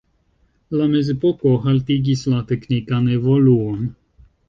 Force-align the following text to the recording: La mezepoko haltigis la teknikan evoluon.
La 0.79 0.87
mezepoko 0.93 1.53
haltigis 1.67 2.25
la 2.35 2.43
teknikan 2.53 3.15
evoluon. 3.19 3.89